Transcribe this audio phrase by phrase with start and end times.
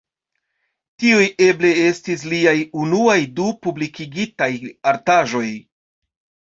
[1.03, 2.55] Tiuj eble estis liaj
[2.85, 4.53] unuaj du publikigitaj
[4.95, 5.49] artaĵoj.